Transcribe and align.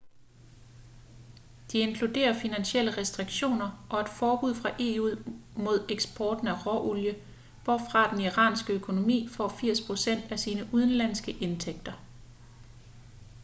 de 1.71 1.77
inkluderer 1.79 2.33
finansielle 2.35 2.91
restriktioner 2.97 3.85
og 3.89 3.99
et 3.99 4.09
forbud 4.09 4.55
fra 4.55 4.69
eu 4.79 5.11
mod 5.55 5.85
eksporten 5.89 6.47
af 6.47 6.65
råolie 6.65 7.15
hvorfra 7.63 8.11
den 8.11 8.21
iranske 8.21 8.73
økonomi 8.73 9.27
får 9.31 9.47
80% 9.47 10.31
af 10.33 10.39
sine 10.39 10.69
udenlandske 10.73 11.31
indtægter 11.31 11.93